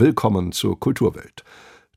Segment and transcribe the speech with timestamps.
[0.00, 1.44] Willkommen zur Kulturwelt.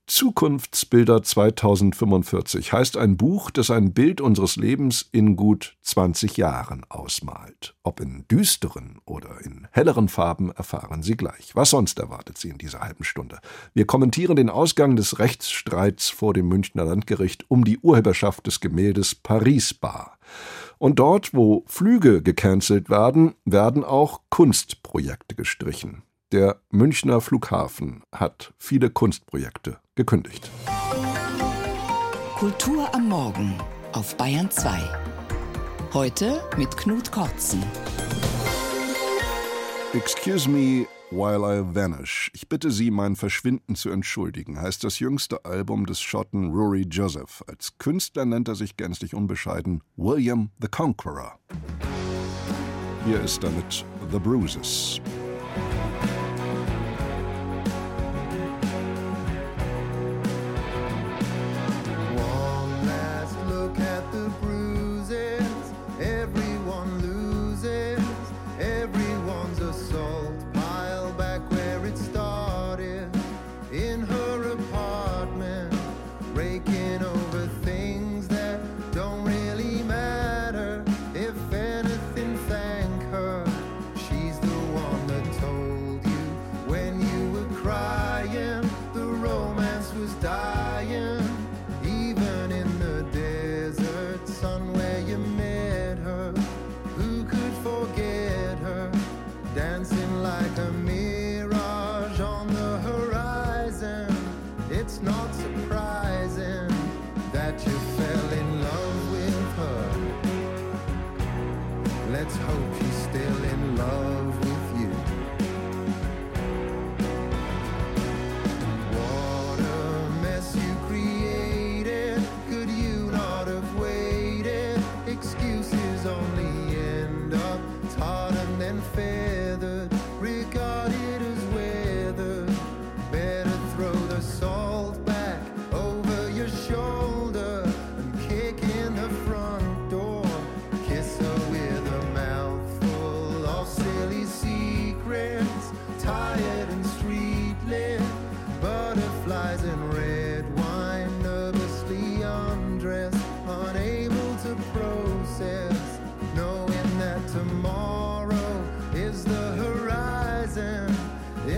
[0.07, 7.75] Zukunftsbilder 2045 heißt ein Buch, das ein Bild unseres Lebens in gut 20 Jahren ausmalt.
[7.81, 11.55] Ob in düsteren oder in helleren Farben erfahren Sie gleich.
[11.55, 13.39] Was sonst erwartet Sie in dieser halben Stunde?
[13.73, 19.15] Wir kommentieren den Ausgang des Rechtsstreits vor dem Münchner Landgericht um die Urheberschaft des Gemäldes
[19.15, 20.17] Paris Bar.
[20.77, 26.03] Und dort, wo Flüge gecancelt werden, werden auch Kunstprojekte gestrichen.
[26.33, 30.49] Der Münchner Flughafen hat viele Kunstprojekte gekündigt.
[32.39, 33.53] Kultur am Morgen
[33.91, 34.79] auf Bayern 2.
[35.93, 37.61] Heute mit Knut Kortzen.
[39.93, 42.31] Excuse me while I vanish.
[42.33, 47.43] Ich bitte Sie, mein Verschwinden zu entschuldigen, heißt das jüngste Album des Schotten Rory Joseph.
[47.45, 51.37] Als Künstler nennt er sich gänzlich unbescheiden William the Conqueror.
[53.05, 54.99] Hier ist damit The Bruises.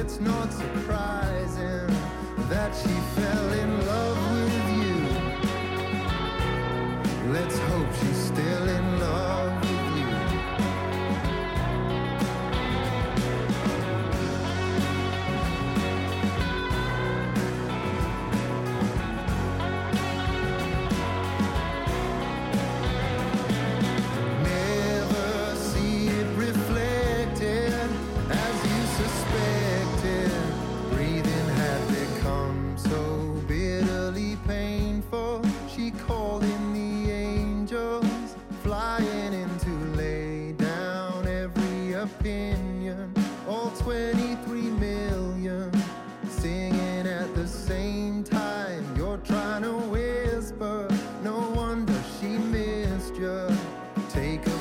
[0.05, 1.87] it's not surprising
[2.47, 3.84] that she fell in love.
[54.15, 54.54] take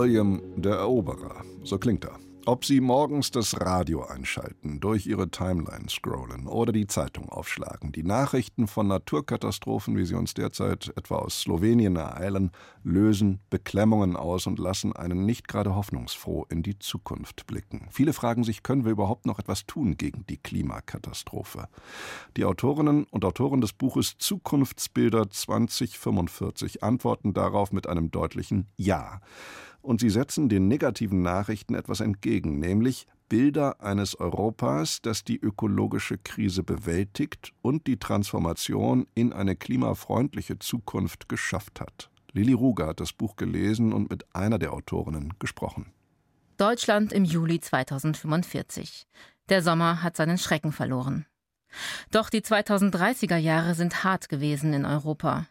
[0.00, 2.18] William der Eroberer, so klingt er.
[2.46, 8.02] Ob Sie morgens das Radio einschalten, durch Ihre Timeline scrollen oder die Zeitung aufschlagen, die
[8.02, 12.50] Nachrichten von Naturkatastrophen, wie sie uns derzeit etwa aus Slowenien ereilen,
[12.82, 17.86] lösen Beklemmungen aus und lassen einen nicht gerade hoffnungsfroh in die Zukunft blicken.
[17.90, 21.68] Viele fragen sich, können wir überhaupt noch etwas tun gegen die Klimakatastrophe?
[22.38, 29.20] Die Autorinnen und Autoren des Buches Zukunftsbilder 2045 antworten darauf mit einem deutlichen Ja
[29.82, 36.18] und sie setzen den negativen Nachrichten etwas entgegen, nämlich Bilder eines Europas, das die ökologische
[36.18, 42.10] Krise bewältigt und die Transformation in eine klimafreundliche Zukunft geschafft hat.
[42.32, 45.92] Lili Ruger hat das Buch gelesen und mit einer der Autorinnen gesprochen.
[46.56, 49.06] Deutschland im Juli 2045.
[49.48, 51.26] Der Sommer hat seinen Schrecken verloren.
[52.10, 55.46] Doch die 2030er Jahre sind hart gewesen in Europa.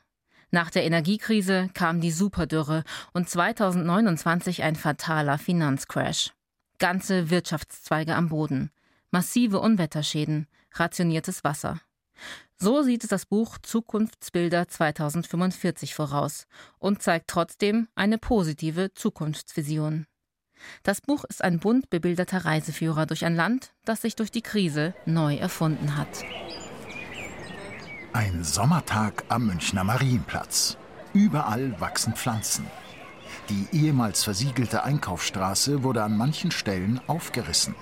[0.52, 6.32] Nach der Energiekrise kam die Superdürre und 2029 ein fataler Finanzcrash.
[6.80, 8.72] Ganze Wirtschaftszweige am Boden,
[9.12, 11.80] massive Unwetterschäden, rationiertes Wasser.
[12.58, 16.46] So sieht es das Buch Zukunftsbilder 2045 voraus
[16.78, 20.08] und zeigt trotzdem eine positive Zukunftsvision.
[20.84, 24.94] Das Buch ist ein bunt bebilderter Reiseführer durch ein Land, das sich durch die Krise
[25.06, 26.26] neu erfunden hat.
[28.12, 30.78] Ein Sommertag am Münchner Marienplatz.
[31.14, 32.66] Überall wachsen Pflanzen.
[33.50, 37.76] Die ehemals versiegelte Einkaufsstraße wurde an manchen Stellen aufgerissen.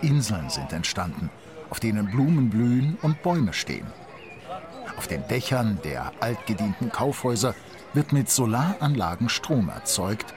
[0.00, 1.28] Inseln sind entstanden,
[1.70, 3.86] auf denen Blumen blühen und Bäume stehen.
[4.96, 7.56] Auf den Dächern der altgedienten Kaufhäuser
[7.94, 10.34] wird mit Solaranlagen Strom erzeugt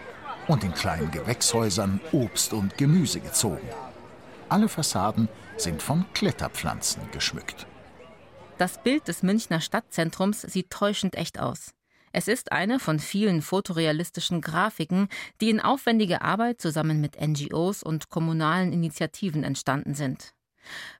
[0.47, 3.69] und in kleinen Gewächshäusern Obst und Gemüse gezogen.
[4.49, 7.66] Alle Fassaden sind von Kletterpflanzen geschmückt.
[8.57, 11.75] Das Bild des Münchner Stadtzentrums sieht täuschend echt aus.
[12.11, 15.09] Es ist eine von vielen fotorealistischen Grafiken,
[15.39, 20.33] die in aufwendiger Arbeit zusammen mit NGOs und kommunalen Initiativen entstanden sind.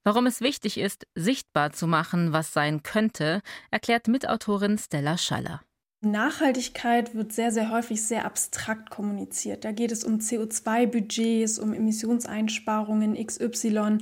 [0.03, 5.61] Warum es wichtig ist, sichtbar zu machen, was sein könnte, erklärt Mitautorin Stella Schaller.
[6.01, 9.65] Nachhaltigkeit wird sehr, sehr häufig sehr abstrakt kommuniziert.
[9.65, 13.97] Da geht es um CO2-Budgets, um Emissionseinsparungen XY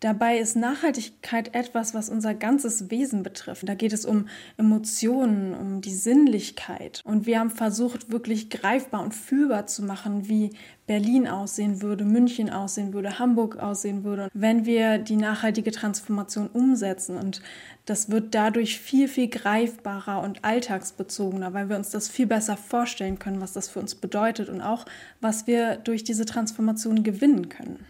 [0.00, 3.66] Dabei ist Nachhaltigkeit etwas, was unser ganzes Wesen betrifft.
[3.66, 4.28] Da geht es um
[4.58, 7.00] Emotionen, um die Sinnlichkeit.
[7.06, 10.50] Und wir haben versucht, wirklich greifbar und fühlbar zu machen, wie
[10.86, 17.16] Berlin aussehen würde, München aussehen würde, Hamburg aussehen würde, wenn wir die nachhaltige Transformation umsetzen.
[17.16, 17.40] Und
[17.86, 23.18] das wird dadurch viel, viel greifbarer und alltagsbezogener, weil wir uns das viel besser vorstellen
[23.18, 24.84] können, was das für uns bedeutet und auch,
[25.22, 27.86] was wir durch diese Transformation gewinnen können.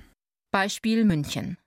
[0.53, 1.59] Beispiel München.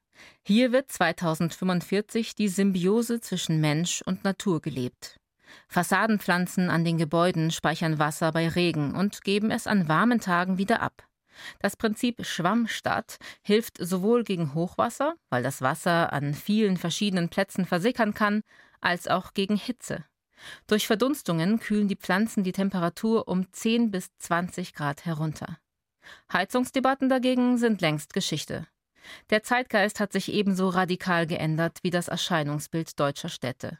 [0.43, 5.19] Hier wird 2045 die Symbiose zwischen Mensch und Natur gelebt.
[5.67, 10.81] Fassadenpflanzen an den Gebäuden speichern Wasser bei Regen und geben es an warmen Tagen wieder
[10.81, 11.03] ab.
[11.59, 18.13] Das Prinzip Schwammstadt hilft sowohl gegen Hochwasser, weil das Wasser an vielen verschiedenen Plätzen versickern
[18.13, 18.41] kann,
[18.81, 20.05] als auch gegen Hitze.
[20.67, 25.57] Durch Verdunstungen kühlen die Pflanzen die Temperatur um 10 bis 20 Grad herunter.
[26.31, 28.67] Heizungsdebatten dagegen sind längst Geschichte.
[29.29, 33.79] Der Zeitgeist hat sich ebenso radikal geändert wie das Erscheinungsbild deutscher Städte.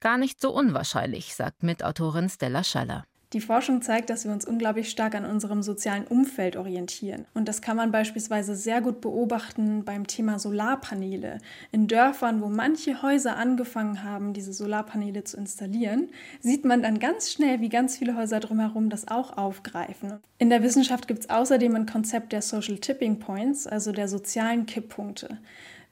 [0.00, 3.04] Gar nicht so unwahrscheinlich, sagt Mitautorin Stella Schaller.
[3.36, 7.26] Die Forschung zeigt, dass wir uns unglaublich stark an unserem sozialen Umfeld orientieren.
[7.34, 11.40] Und das kann man beispielsweise sehr gut beobachten beim Thema Solarpaneele.
[11.70, 16.08] In Dörfern, wo manche Häuser angefangen haben, diese Solarpaneele zu installieren,
[16.40, 20.14] sieht man dann ganz schnell, wie ganz viele Häuser drumherum das auch aufgreifen.
[20.38, 24.64] In der Wissenschaft gibt es außerdem ein Konzept der Social Tipping Points, also der sozialen
[24.64, 25.36] Kipppunkte.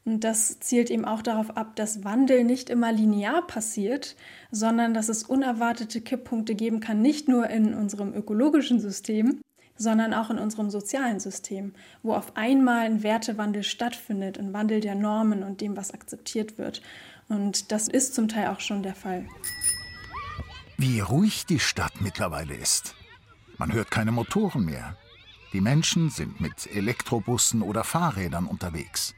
[0.05, 4.17] Und das zielt eben auch darauf ab, dass Wandel nicht immer linear passiert,
[4.51, 9.41] sondern dass es unerwartete Kipppunkte geben kann, nicht nur in unserem ökologischen System,
[9.77, 14.95] sondern auch in unserem sozialen System, wo auf einmal ein Wertewandel stattfindet, ein Wandel der
[14.95, 16.83] Normen und dem, was akzeptiert wird.
[17.29, 19.27] Und das ist zum Teil auch schon der Fall.
[20.77, 22.95] Wie ruhig die Stadt mittlerweile ist.
[23.57, 24.97] Man hört keine Motoren mehr.
[25.53, 29.15] Die Menschen sind mit Elektrobussen oder Fahrrädern unterwegs.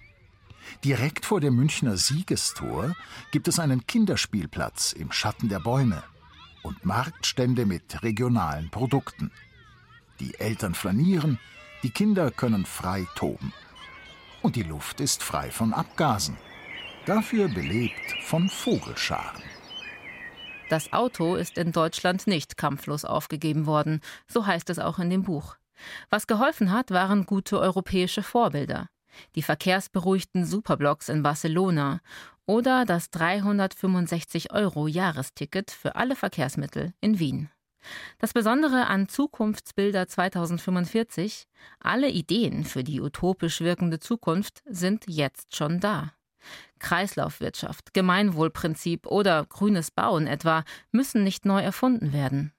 [0.85, 2.95] Direkt vor dem Münchner Siegestor
[3.31, 6.03] gibt es einen Kinderspielplatz im Schatten der Bäume
[6.63, 9.31] und Marktstände mit regionalen Produkten.
[10.21, 11.39] Die Eltern flanieren,
[11.83, 13.53] die Kinder können frei toben.
[14.43, 16.37] Und die Luft ist frei von Abgasen,
[17.05, 19.43] dafür belebt von Vogelscharen.
[20.69, 25.23] Das Auto ist in Deutschland nicht kampflos aufgegeben worden, so heißt es auch in dem
[25.23, 25.57] Buch.
[26.11, 28.89] Was geholfen hat, waren gute europäische Vorbilder
[29.35, 32.01] die verkehrsberuhigten Superblocks in Barcelona
[32.47, 37.51] oder das 365 Euro Jahresticket für alle Verkehrsmittel in Wien.
[38.19, 41.47] Das Besondere an Zukunftsbilder 2045,
[41.79, 46.13] alle Ideen für die utopisch wirkende Zukunft sind jetzt schon da.
[46.79, 52.53] Kreislaufwirtschaft, Gemeinwohlprinzip oder grünes Bauen etwa müssen nicht neu erfunden werden.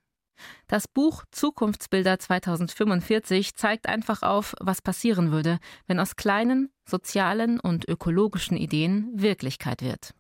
[0.68, 7.88] Das Buch Zukunftsbilder 2045 zeigt einfach auf, was passieren würde, wenn aus kleinen, sozialen und
[7.88, 10.14] ökologischen Ideen Wirklichkeit wird.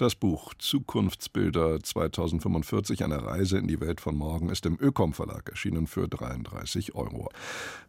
[0.00, 5.50] Das Buch Zukunftsbilder 2045, eine Reise in die Welt von morgen, ist im Ökom Verlag
[5.50, 7.28] erschienen für 33 Euro.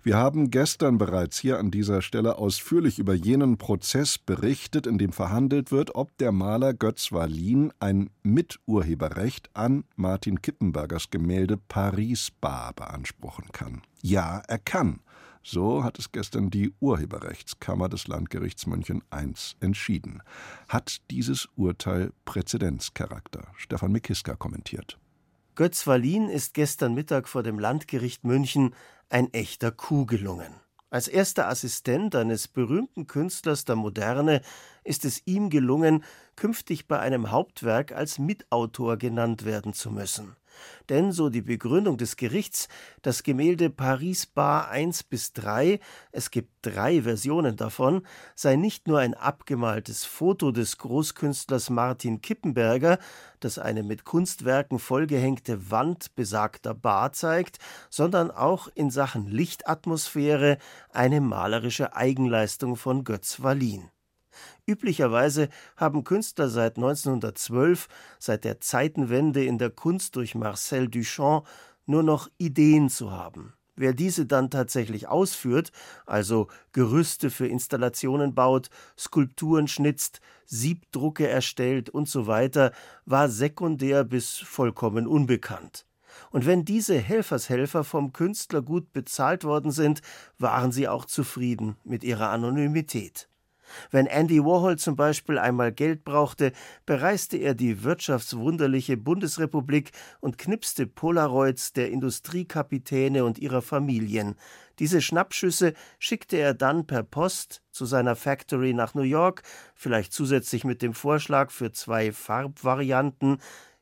[0.03, 5.13] Wir haben gestern bereits hier an dieser Stelle ausführlich über jenen Prozess berichtet, in dem
[5.13, 12.73] verhandelt wird, ob der Maler Götz Wallin ein Miturheberrecht an Martin Kippenbergers Gemälde Paris Bar
[12.73, 13.83] beanspruchen kann.
[14.01, 14.99] Ja, er kann.
[15.43, 20.21] So hat es gestern die Urheberrechtskammer des Landgerichts München I entschieden.
[20.67, 23.47] Hat dieses Urteil Präzedenzcharakter?
[23.57, 24.99] Stefan Mikiska kommentiert.
[25.55, 28.75] Götz Wallin ist gestern Mittag vor dem Landgericht München
[29.09, 30.53] ein echter Coup gelungen.
[30.89, 34.41] Als erster Assistent eines berühmten Künstlers der Moderne
[34.83, 36.03] ist es ihm gelungen,
[36.35, 40.35] künftig bei einem Hauptwerk als Mitautor genannt werden zu müssen
[40.89, 42.67] denn, so die Begründung des Gerichts,
[43.01, 45.79] das Gemälde Paris Bar 1 bis 3,
[46.11, 48.05] es gibt drei Versionen davon,
[48.35, 52.99] sei nicht nur ein abgemaltes Foto des Großkünstlers Martin Kippenberger,
[53.39, 57.57] das eine mit Kunstwerken vollgehängte Wand besagter Bar zeigt,
[57.89, 60.57] sondern auch in Sachen Lichtatmosphäre
[60.91, 63.89] eine malerische Eigenleistung von Götz Wallin.
[64.65, 67.87] Üblicherweise haben Künstler seit 1912,
[68.19, 71.45] seit der Zeitenwende in der Kunst durch Marcel Duchamp,
[71.85, 73.53] nur noch Ideen zu haben.
[73.75, 75.71] Wer diese dann tatsächlich ausführt,
[76.05, 82.73] also Gerüste für Installationen baut, Skulpturen schnitzt, Siebdrucke erstellt und so weiter,
[83.05, 85.85] war sekundär bis vollkommen unbekannt.
[86.29, 90.01] Und wenn diese Helfershelfer vom Künstler gut bezahlt worden sind,
[90.37, 93.30] waren sie auch zufrieden mit ihrer Anonymität.
[93.89, 96.51] Wenn Andy Warhol zum Beispiel einmal Geld brauchte,
[96.85, 104.35] bereiste er die wirtschaftswunderliche Bundesrepublik und knipste Polaroids der Industriekapitäne und ihrer Familien.
[104.79, 109.43] Diese Schnappschüsse schickte er dann per Post zu seiner Factory nach New York,
[109.75, 113.37] vielleicht zusätzlich mit dem Vorschlag für zwei Farbvarianten.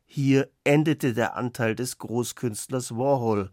[0.06, 3.50] Hier endete der Anteil des Großkünstlers Warhol.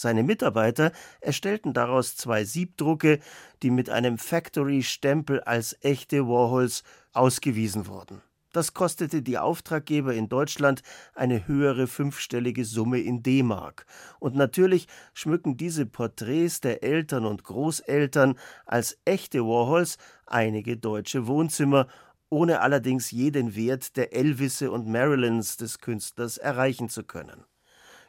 [0.00, 3.18] Seine Mitarbeiter erstellten daraus zwei Siebdrucke,
[3.64, 8.22] die mit einem Factory-Stempel als echte Warhols ausgewiesen wurden.
[8.52, 10.82] Das kostete die Auftraggeber in Deutschland
[11.16, 13.86] eine höhere fünfstellige Summe in D-Mark.
[14.20, 21.88] Und natürlich schmücken diese Porträts der Eltern und Großeltern als echte Warhols einige deutsche Wohnzimmer,
[22.28, 27.42] ohne allerdings jeden Wert der Elvisse und Marilyns des Künstlers erreichen zu können.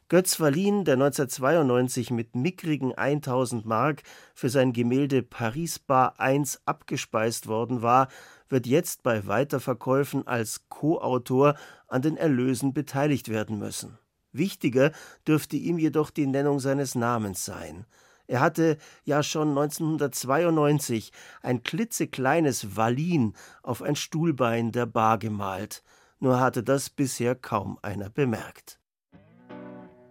[0.09, 4.01] Götz Wallin, der 1992 mit mickrigen 1000 Mark
[4.33, 8.07] für sein Gemälde Paris Bar 1 abgespeist worden war,
[8.49, 11.53] wird jetzt bei Weiterverkäufen als Co-Autor
[11.87, 13.99] an den Erlösen beteiligt werden müssen.
[14.31, 14.93] Wichtiger
[15.27, 17.85] dürfte ihm jedoch die Nennung seines Namens sein.
[18.25, 21.11] Er hatte ja schon 1992
[21.43, 25.83] ein klitzekleines Wallin auf ein Stuhlbein der Bar gemalt,
[26.17, 28.78] nur hatte das bisher kaum einer bemerkt.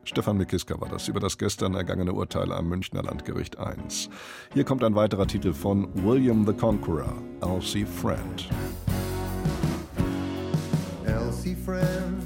[0.09, 3.75] Stefan Mikiska war das über das gestern ergangene Urteil am Münchner Landgericht I.
[4.55, 7.13] Hier kommt ein weiterer Titel von William the Conqueror,
[7.43, 8.49] Elsie Friend.
[11.05, 12.23] Elsie Friend,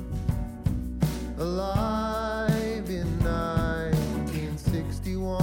[1.41, 5.43] alive in 1961,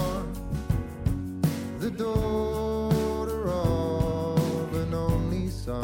[1.81, 5.83] the daughter of an only son.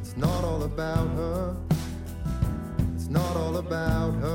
[0.00, 1.56] It's not all about her,
[2.94, 4.33] it's not all about her.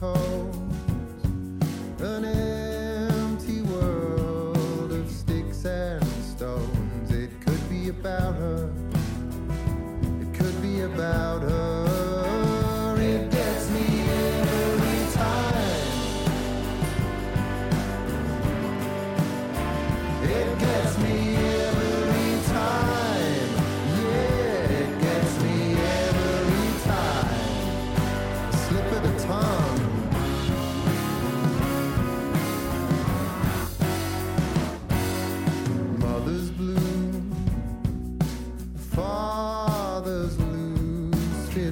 [0.00, 0.47] Oh.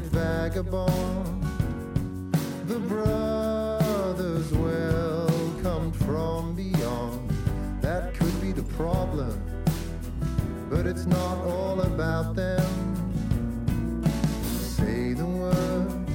[0.02, 1.42] Vagabond.
[2.66, 7.30] The brothers welcomed from beyond.
[7.80, 9.40] That could be the problem.
[10.68, 12.66] But it's not all about them.
[14.42, 16.08] Say the word.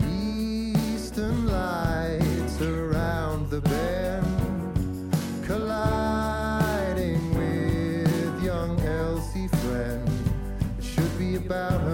[0.00, 5.12] Eastern lights around the bend,
[5.44, 10.08] colliding with young Elsie friend.
[10.78, 11.85] It should be about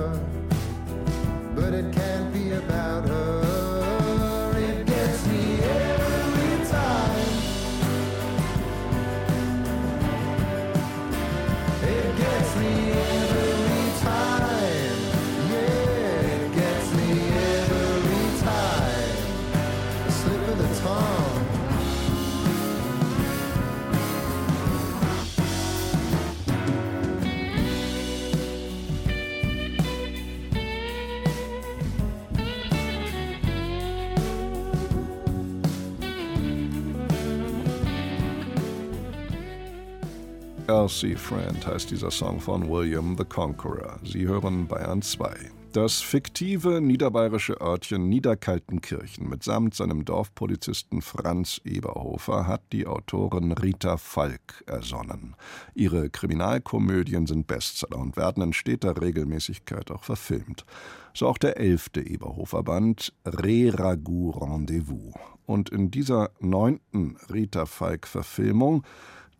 [40.72, 43.98] Elsie Friend heißt dieser Song von William the Conqueror.
[44.04, 45.50] Sie hören Bayern 2.
[45.74, 54.64] Das fiktive niederbayerische Örtchen Niederkaltenkirchen mitsamt seinem Dorfpolizisten Franz Eberhofer hat die Autorin Rita Falk
[54.66, 55.36] ersonnen.
[55.74, 60.64] Ihre Kriminalkomödien sind Bestseller und werden in steter Regelmäßigkeit auch verfilmt.
[61.12, 65.12] So auch der elfte Eberhofer-Band Re Ragout Rendezvous.
[65.44, 68.84] Und in dieser neunten Rita Falk-Verfilmung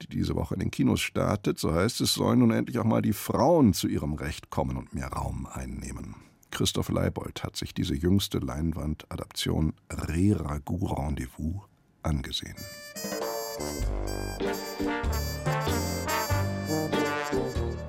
[0.02, 3.02] die diese Woche in den Kinos startet, so heißt es, sollen nun endlich auch mal
[3.02, 6.16] die Frauen zu ihrem Recht kommen und mehr Raum einnehmen.
[6.50, 11.62] Christoph Leibold hat sich diese jüngste Leinwandadaption Re Ragout Rendezvous
[12.02, 12.56] angesehen.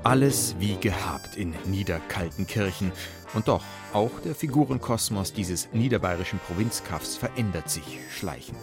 [0.04, 2.92] Alles wie gehabt in Niederkaltenkirchen.
[3.34, 8.60] Und doch, auch der Figurenkosmos dieses niederbayerischen Provinzkaffs verändert sich schleichend.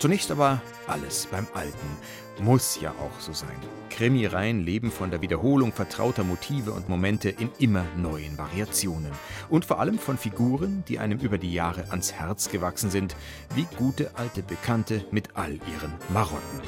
[0.00, 2.42] Zunächst aber alles beim Alten.
[2.42, 3.56] Muss ja auch so sein.
[3.90, 9.12] Krimireihen leben von der Wiederholung vertrauter Motive und Momente in immer neuen Variationen.
[9.50, 13.14] Und vor allem von Figuren, die einem über die Jahre ans Herz gewachsen sind,
[13.54, 16.60] wie gute alte Bekannte mit all ihren Marotten.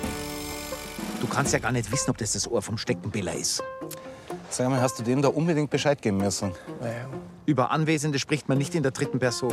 [1.20, 3.62] Du kannst ja gar nicht wissen, ob das das Ohr vom Steckenbiller ist.
[4.50, 6.52] Sag mal, hast du dem da unbedingt Bescheid geben müssen?
[7.46, 9.52] Über Anwesende spricht man nicht in der dritten Person.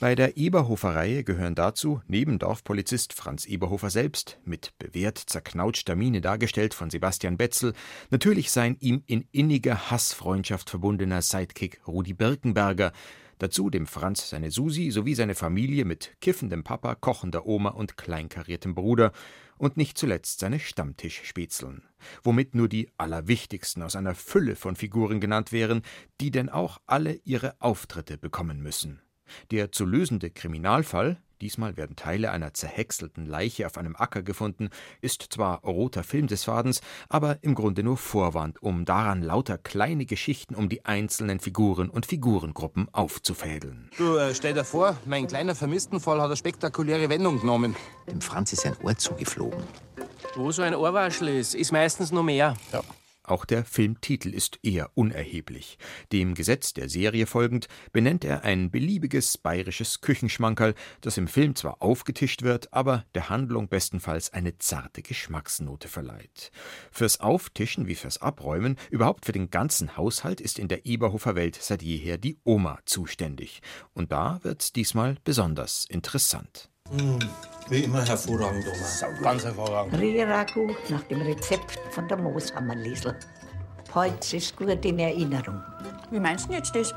[0.00, 6.72] Bei der Eberhofer-Reihe gehören dazu, neben Dorfpolizist Franz Eberhofer selbst, mit bewährt zerknautschter Miene dargestellt
[6.72, 7.74] von Sebastian Betzel,
[8.08, 12.92] natürlich sein ihm in inniger Hassfreundschaft verbundener Sidekick Rudi Birkenberger,
[13.40, 18.74] dazu dem Franz seine Susi sowie seine Familie mit kiffendem Papa, kochender Oma und kleinkariertem
[18.74, 19.12] Bruder
[19.58, 21.82] und nicht zuletzt seine Stammtischspätzeln,
[22.22, 25.82] womit nur die allerwichtigsten aus einer Fülle von Figuren genannt wären,
[26.20, 29.02] die denn auch alle ihre Auftritte bekommen müssen.
[29.50, 35.26] Der zu lösende Kriminalfall, diesmal werden Teile einer zerhäckselten Leiche auf einem Acker gefunden, ist
[35.30, 40.54] zwar roter Film des Fadens, aber im Grunde nur Vorwand, um daran lauter kleine Geschichten
[40.54, 43.90] um die einzelnen Figuren und Figurengruppen aufzufädeln.
[43.96, 47.76] Du, äh, stell dir vor, mein kleiner Vermisstenfall hat eine spektakuläre Wendung genommen.
[48.10, 49.62] Dem Franz ist ein Ohr zugeflogen.
[50.34, 52.54] Wo so ein Ohrwaschel ist, ist meistens nur mehr.
[52.72, 52.82] Ja.
[53.22, 55.78] Auch der Filmtitel ist eher unerheblich.
[56.10, 61.82] Dem Gesetz der Serie folgend benennt er ein beliebiges bayerisches Küchenschmankerl, das im Film zwar
[61.82, 66.50] aufgetischt wird, aber der Handlung bestenfalls eine zarte Geschmacksnote verleiht.
[66.90, 71.58] Fürs Auftischen wie fürs Abräumen, überhaupt für den ganzen Haushalt ist in der Eberhofer Welt
[71.60, 73.60] seit jeher die Oma zuständig.
[73.92, 76.70] Und da wird's diesmal besonders interessant.
[77.68, 79.22] Wie immer hervorragend, Oma.
[79.22, 80.00] Ganz hervorragend.
[80.00, 83.14] Riragu nach dem Rezept von der Mooshammer-Liesel.
[83.94, 85.62] Heute ist gut in Erinnerung.
[86.10, 86.92] Wie meinst du jetzt das?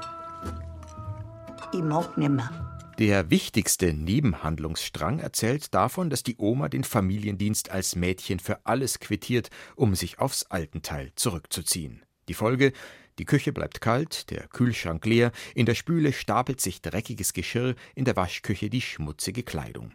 [1.74, 2.50] Ich mag nimmer.
[2.98, 9.50] Der wichtigste Nebenhandlungsstrang erzählt davon, dass die Oma den Familiendienst als Mädchen für alles quittiert,
[9.76, 12.04] um sich aufs Altenteil zurückzuziehen.
[12.30, 12.72] Die Folge
[13.20, 18.06] die Küche bleibt kalt, der Kühlschrank leer, in der Spüle stapelt sich dreckiges Geschirr, in
[18.06, 19.94] der Waschküche die schmutzige Kleidung.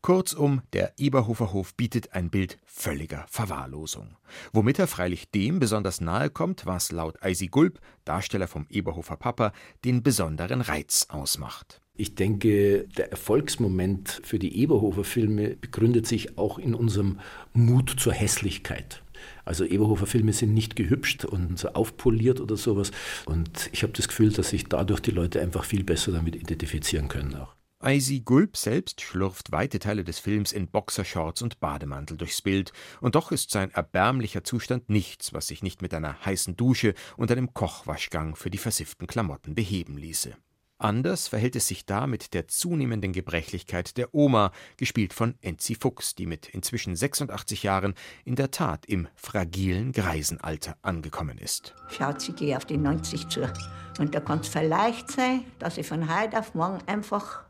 [0.00, 4.16] Kurzum, der Eberhofer Hof bietet ein Bild völliger Verwahrlosung.
[4.52, 9.52] Womit er freilich dem besonders nahe kommt, was laut Eisi Gulb, Darsteller vom Eberhofer Papa,
[9.84, 11.80] den besonderen Reiz ausmacht.
[11.94, 17.18] Ich denke, der Erfolgsmoment für die Eberhofer Filme begründet sich auch in unserem
[17.52, 19.02] Mut zur Hässlichkeit.
[19.44, 22.90] Also Eberhofer Filme sind nicht gehübscht und so aufpoliert oder sowas.
[23.26, 27.08] Und ich habe das Gefühl, dass sich dadurch die Leute einfach viel besser damit identifizieren
[27.08, 27.54] können auch.
[27.80, 33.14] Eisi Gulb selbst schlurft weite Teile des Films in Boxershorts und Bademantel durchs Bild, und
[33.14, 37.54] doch ist sein erbärmlicher Zustand nichts, was sich nicht mit einer heißen Dusche und einem
[37.54, 40.36] Kochwaschgang für die versifften Klamotten beheben ließe.
[40.78, 46.14] Anders verhält es sich da mit der zunehmenden Gebrechlichkeit der Oma, gespielt von Enzi Fuchs,
[46.14, 51.74] die mit inzwischen 86 Jahren in der Tat im fragilen Greisenalter angekommen ist.
[51.88, 53.52] Schaut, sie geht auf die 90 zu.
[53.98, 57.40] Und da kann es vielleicht sein, dass ich von heute auf morgen einfach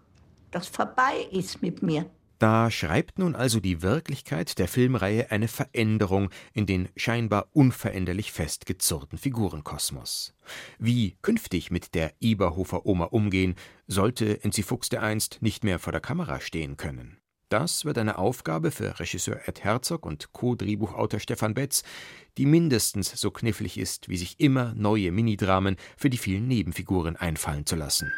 [0.51, 2.07] das vorbei ist mit mir.
[2.39, 9.19] Da schreibt nun also die Wirklichkeit der Filmreihe eine Veränderung in den scheinbar unveränderlich festgezurrten
[9.19, 10.35] Figurenkosmos.
[10.79, 13.57] Wie künftig mit der Eberhofer Oma umgehen,
[13.89, 17.19] sollte Enzi Fuchs dereinst nicht mehr vor der Kamera stehen können.
[17.49, 21.83] Das wird eine Aufgabe für Regisseur Ed Herzog und Co-Drehbuchautor Stefan Betz,
[22.37, 27.67] die mindestens so knifflig ist, wie sich immer neue Minidramen für die vielen Nebenfiguren einfallen
[27.67, 28.13] zu lassen.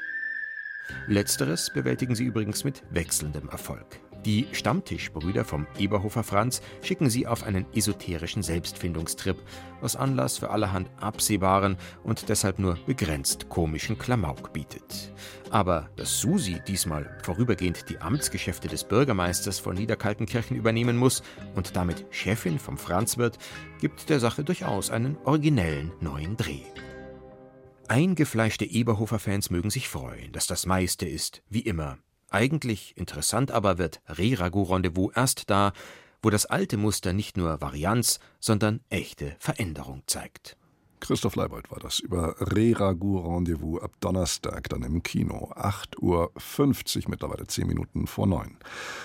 [1.06, 4.00] Letzteres bewältigen sie übrigens mit wechselndem Erfolg.
[4.26, 9.36] Die Stammtischbrüder vom Eberhofer Franz schicken sie auf einen esoterischen Selbstfindungstrip,
[9.80, 15.14] was Anlass für allerhand absehbaren und deshalb nur begrenzt komischen Klamauk bietet.
[15.50, 21.22] Aber dass Susi diesmal vorübergehend die Amtsgeschäfte des Bürgermeisters von Niederkaltenkirchen übernehmen muss
[21.54, 23.38] und damit Chefin vom Franz wird,
[23.80, 26.62] gibt der Sache durchaus einen originellen neuen Dreh.
[27.88, 31.98] Eingefleischte Eberhofer-Fans mögen sich freuen, dass das meiste ist, wie immer,
[32.30, 35.72] eigentlich interessant aber wird Re-Ragout-Rendezvous erst da,
[36.22, 40.56] wo das alte Muster nicht nur Varianz, sondern echte Veränderung zeigt.
[41.00, 45.50] Christoph Leibold war das über Re-Ragout Rendezvous ab Donnerstag dann im Kino.
[45.56, 45.98] 8.50
[47.04, 48.56] Uhr, mittlerweile 10 Minuten vor 9.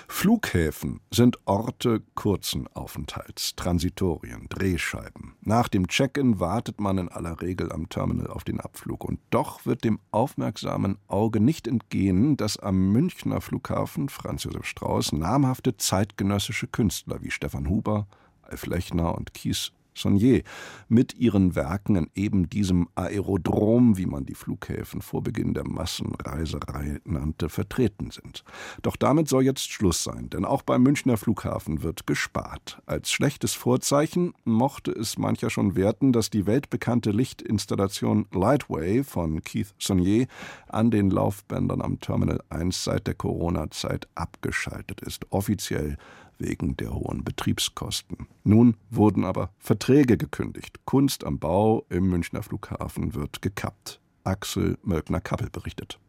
[0.08, 5.36] Flughäfen sind Orte kurzen Aufenthalts, Transitorien, Drehscheiben.
[5.42, 9.06] Nach dem Check-in wartet man in aller Regel am Terminal auf den Abflug.
[9.06, 15.14] Und doch wird dem aufmerksamen Auge nicht entgehen, dass am Münchner Flughafen Franz Josef Strauß
[15.14, 18.06] namhafte zeitgenössische Künstler wie Stefan Huber,
[18.42, 20.44] Alf Lechner und Kies Saunier
[20.88, 27.00] mit ihren Werken in eben diesem Aerodrom, wie man die Flughäfen vor Beginn der Massenreiserei
[27.06, 28.44] nannte, vertreten sind.
[28.82, 32.82] Doch damit soll jetzt Schluss sein, denn auch beim Münchner Flughafen wird gespart.
[32.86, 39.74] Als schlechtes Vorzeichen mochte es mancher schon werten, dass die weltbekannte Lichtinstallation Lightway von Keith
[39.80, 40.28] Saunier
[40.68, 45.32] an den Laufbändern am Terminal 1 seit der Corona-Zeit abgeschaltet ist.
[45.32, 45.98] Offiziell
[46.38, 48.28] wegen der hohen Betriebskosten.
[48.44, 50.86] Nun wurden aber Verträge gekündigt.
[50.86, 54.02] Kunst am Bau im Münchner Flughafen wird gekappt.
[54.24, 56.00] Axel Mölkner-Kappel berichtet.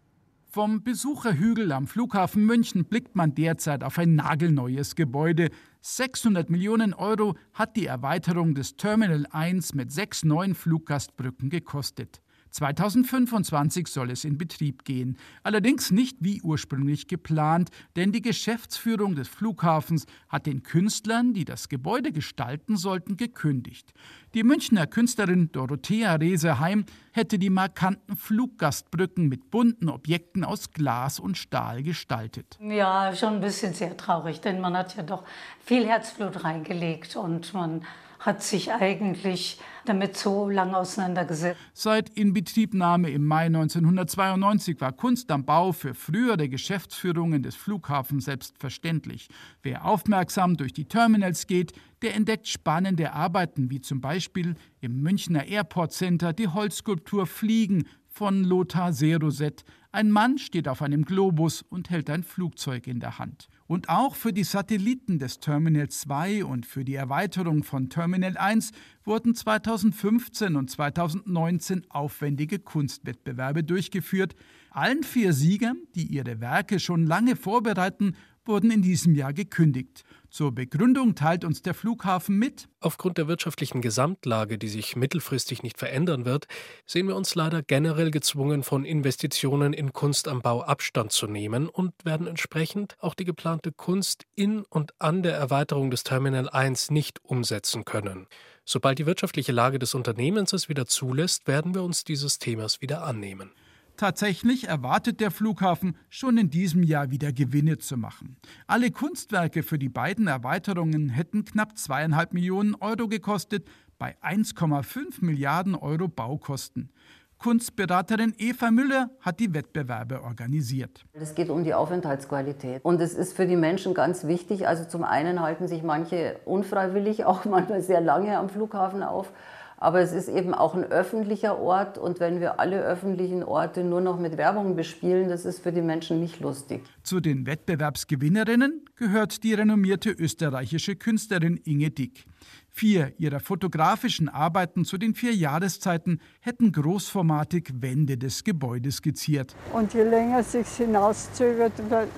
[0.56, 5.50] Vom Besucherhügel am Flughafen München blickt man derzeit auf ein nagelneues Gebäude.
[5.82, 12.22] 600 Millionen Euro hat die Erweiterung des Terminal 1 mit sechs neuen Fluggastbrücken gekostet.
[12.50, 15.16] 2025 soll es in Betrieb gehen.
[15.42, 21.68] Allerdings nicht wie ursprünglich geplant, denn die Geschäftsführung des Flughafens hat den Künstlern, die das
[21.68, 23.92] Gebäude gestalten sollten, gekündigt.
[24.34, 31.38] Die Münchner Künstlerin Dorothea Reseheim hätte die markanten Fluggastbrücken mit bunten Objekten aus Glas und
[31.38, 32.58] Stahl gestaltet.
[32.60, 35.24] Ja, schon ein bisschen sehr traurig, denn man hat ja doch
[35.64, 37.82] viel Herzblut reingelegt und man
[38.18, 41.60] hat sich eigentlich damit so lange auseinandergesetzt.
[41.72, 49.28] Seit Inbetriebnahme im Mai 1992 war Kunst am Bau für frühere Geschäftsführungen des Flughafens selbstverständlich.
[49.62, 55.46] Wer aufmerksam durch die Terminals geht, der entdeckt spannende Arbeiten, wie zum Beispiel im Münchner
[55.46, 59.64] Airport Center die Holzskulptur Fliegen von Lothar Seroset.
[59.92, 63.48] Ein Mann steht auf einem Globus und hält ein Flugzeug in der Hand.
[63.68, 68.70] Und auch für die Satelliten des Terminal 2 und für die Erweiterung von Terminal 1
[69.04, 74.36] wurden 2015 und 2019 aufwendige Kunstwettbewerbe durchgeführt.
[74.70, 80.04] Allen vier Siegern, die ihre Werke schon lange vorbereiten, wurden in diesem Jahr gekündigt.
[80.36, 82.68] Zur Begründung teilt uns der Flughafen mit.
[82.80, 86.46] Aufgrund der wirtschaftlichen Gesamtlage, die sich mittelfristig nicht verändern wird,
[86.84, 91.70] sehen wir uns leider generell gezwungen, von Investitionen in Kunst am Bau Abstand zu nehmen
[91.70, 96.90] und werden entsprechend auch die geplante Kunst in und an der Erweiterung des Terminal 1
[96.90, 98.26] nicht umsetzen können.
[98.66, 103.04] Sobald die wirtschaftliche Lage des Unternehmens es wieder zulässt, werden wir uns dieses Themas wieder
[103.04, 103.52] annehmen.
[103.96, 108.36] Tatsächlich erwartet der Flughafen schon in diesem Jahr wieder Gewinne zu machen.
[108.66, 113.66] Alle Kunstwerke für die beiden Erweiterungen hätten knapp zweieinhalb Millionen Euro gekostet,
[113.98, 116.90] bei 1,5 Milliarden Euro Baukosten.
[117.38, 121.04] Kunstberaterin Eva Müller hat die Wettbewerbe organisiert.
[121.12, 122.82] Es geht um die Aufenthaltsqualität.
[122.82, 124.66] Und es ist für die Menschen ganz wichtig.
[124.66, 129.32] Also zum einen halten sich manche unfreiwillig auch manchmal sehr lange am Flughafen auf.
[129.78, 134.00] Aber es ist eben auch ein öffentlicher Ort und wenn wir alle öffentlichen Orte nur
[134.00, 136.82] noch mit Werbung bespielen, das ist für die Menschen nicht lustig.
[137.02, 142.24] Zu den Wettbewerbsgewinnerinnen gehört die renommierte österreichische Künstlerin Inge Dick.
[142.70, 149.56] Vier ihrer fotografischen Arbeiten zu den vier Jahreszeiten hätten großformatig Wände des Gebäudes skizziert.
[149.72, 151.72] Und je länger es sich hinauszögert,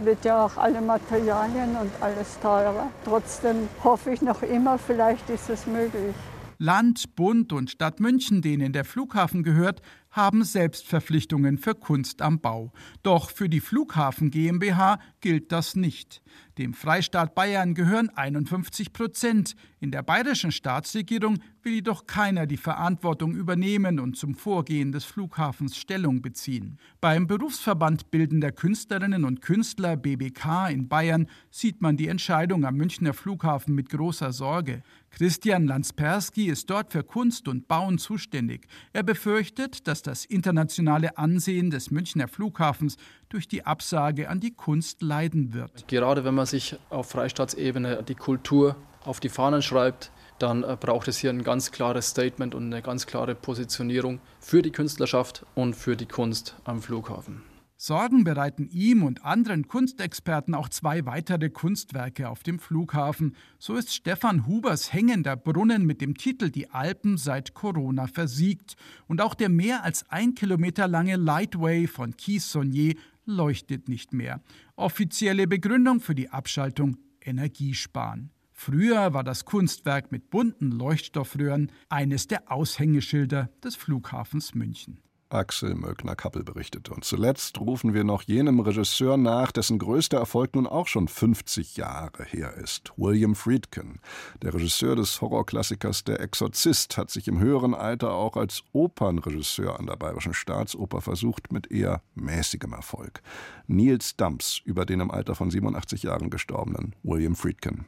[0.05, 2.91] wird ja auch alle Materialien und alles teurer.
[3.05, 6.15] Trotzdem hoffe ich noch immer, vielleicht ist es möglich.
[6.59, 12.73] Land, Bund und Stadt München, denen der Flughafen gehört, haben Selbstverpflichtungen für Kunst am Bau.
[13.03, 16.23] Doch für die Flughafen GmbH gilt das nicht.
[16.59, 19.55] Dem Freistaat Bayern gehören 51 Prozent.
[19.79, 25.77] In der bayerischen Staatsregierung will jedoch keiner die Verantwortung übernehmen und zum Vorgehen des Flughafens
[25.77, 26.79] Stellung beziehen.
[27.01, 33.15] Beim Berufsverband Bildender Künstlerinnen und Künstler BBK in Bayern sieht man die Entscheidung am Münchner
[33.15, 34.83] Flughafen mit großer Sorge.
[35.11, 38.67] Christian Lanspersky ist dort für Kunst und Bauen zuständig.
[38.93, 42.97] Er befürchtet, dass das internationale Ansehen des Münchner Flughafens
[43.29, 45.89] durch die Absage an die Kunst leiden wird.
[45.89, 51.09] Gerade wenn man sich auf Freistaatsebene die Kultur auf die Fahnen schreibt, dann äh, braucht
[51.09, 55.75] es hier ein ganz klares Statement und eine ganz klare Positionierung für die Künstlerschaft und
[55.75, 57.43] für die Kunst am Flughafen.
[57.81, 63.37] Sorgen bereiten ihm und anderen Kunstexperten auch zwei weitere Kunstwerke auf dem Flughafen.
[63.61, 68.75] So ist Stefan Hubers hängender Brunnen mit dem Titel Die Alpen seit Corona versiegt.
[69.07, 74.43] Und auch der mehr als ein Kilometer lange Lightway von Keith Saunier leuchtet nicht mehr.
[74.75, 78.33] Offizielle Begründung für die Abschaltung Energiesparen.
[78.51, 84.99] Früher war das Kunstwerk mit bunten Leuchtstoffröhren eines der Aushängeschilder des Flughafens München.
[85.31, 86.93] Axel Möckner-Kappel berichtete.
[86.93, 91.77] Und zuletzt rufen wir noch jenem Regisseur nach, dessen größter Erfolg nun auch schon 50
[91.77, 92.93] Jahre her ist.
[92.97, 94.01] William Friedkin.
[94.43, 99.87] Der Regisseur des Horrorklassikers Der Exorzist hat sich im höheren Alter auch als Opernregisseur an
[99.87, 103.23] der Bayerischen Staatsoper versucht, mit eher mäßigem Erfolg.
[103.67, 107.87] Niels Dumps über den im Alter von 87 Jahren gestorbenen William Friedkin.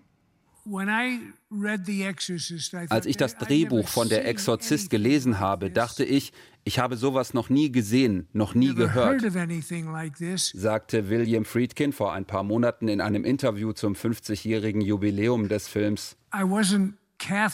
[2.89, 6.33] Als ich das Drehbuch von Der Exorzist gelesen habe, dachte ich,
[6.65, 9.23] ich habe sowas noch nie gesehen, noch nie gehört,
[10.55, 16.17] sagte William Friedkin vor ein paar Monaten in einem Interview zum 50-jährigen Jubiläum des Films.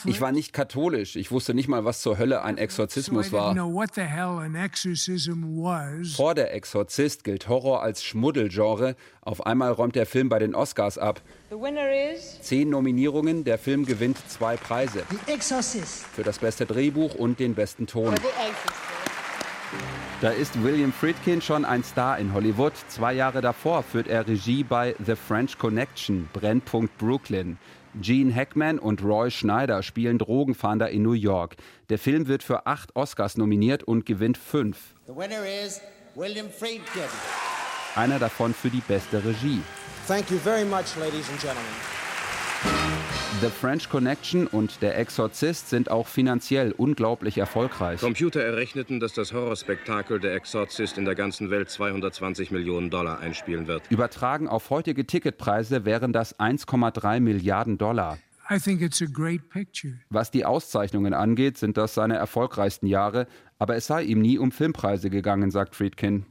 [0.05, 1.17] Ich war nicht katholisch.
[1.17, 3.55] Ich wusste nicht mal, was zur Hölle ein Exorzismus war.
[6.15, 8.97] Vor der Exorzist gilt Horror als Schmuddelgenre.
[9.23, 11.21] Auf einmal räumt der Film bei den Oscars ab.
[12.41, 15.03] Zehn Nominierungen, der Film gewinnt zwei Preise.
[16.15, 18.15] Für das beste Drehbuch und den besten Ton.
[20.23, 22.73] Da ist William Friedkin schon ein Star in Hollywood.
[22.89, 27.59] Zwei Jahre davor führt er Regie bei The French Connection, Brennpunkt Brooklyn.
[28.01, 31.57] Gene Hackman und Roy Schneider spielen Drogenfahnder in New York.
[31.89, 34.95] Der Film wird für acht Oscars nominiert und gewinnt fünf.
[37.95, 39.63] Einer davon für die beste Regie.
[40.07, 41.96] Thank you very much, ladies and gentlemen.
[43.43, 48.01] The French Connection und Der Exorzist sind auch finanziell unglaublich erfolgreich.
[48.01, 53.67] Computer errechneten, dass das Horrorspektakel Der Exorzist in der ganzen Welt 220 Millionen Dollar einspielen
[53.67, 53.83] wird.
[53.91, 58.17] Übertragen auf heutige Ticketpreise wären das 1,3 Milliarden Dollar.
[60.09, 63.27] Was die Auszeichnungen angeht, sind das seine erfolgreichsten Jahre,
[63.59, 66.27] aber es sei ihm nie um Filmpreise gegangen, sagt Friedkin.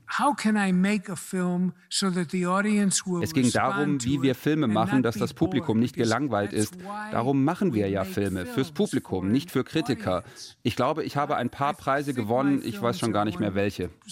[3.24, 6.78] Es ging darum, wie wir Filme machen, dass das Publikum nicht gelangweilt ist.
[7.12, 10.24] Darum machen wir ja Filme, fürs Publikum, nicht für Kritiker.
[10.62, 13.90] Ich glaube, ich habe ein paar Preise gewonnen, ich weiß schon gar nicht mehr welche.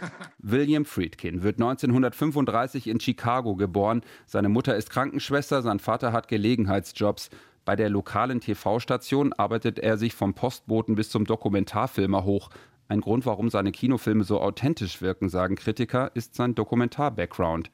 [0.38, 4.02] William Friedkin wird 1935 in Chicago geboren.
[4.26, 7.30] Seine Mutter ist Krankenschwester, sein Vater hat Gelegenheitsjobs.
[7.70, 12.50] Bei der lokalen TV-Station arbeitet er sich vom Postboten bis zum Dokumentarfilmer hoch.
[12.88, 17.70] Ein Grund, warum seine Kinofilme so authentisch wirken, sagen Kritiker, ist sein Dokumentar-Background.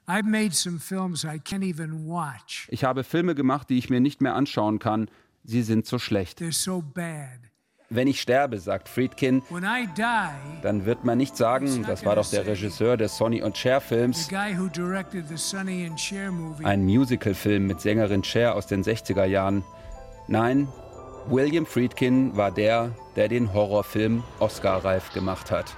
[2.69, 5.09] Ich habe Filme gemacht, die ich mir nicht mehr anschauen kann.
[5.45, 6.43] Sie sind so schlecht.
[7.89, 9.43] Wenn ich sterbe, sagt Friedkin,
[10.61, 14.29] dann wird man nicht sagen, das war doch der Regisseur des Sonny und Cher Films.
[16.65, 19.65] Ein Musicalfilm mit Sängerin Cher aus den 60er Jahren.
[20.29, 20.69] Nein,
[21.29, 25.77] William Friedkin war der, der den Horrorfilm Oscar-reif gemacht hat.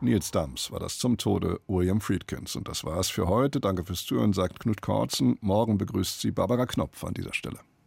[0.00, 2.56] Nils Dams war das zum Tode William Friedkins.
[2.56, 3.60] Und das war's für heute.
[3.60, 5.38] Danke fürs Zuhören, sagt Knut Korzen.
[5.40, 7.58] Morgen begrüßt Sie Barbara Knopf an dieser Stelle.